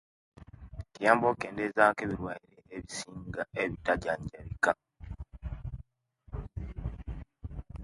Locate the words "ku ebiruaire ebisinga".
1.95-3.41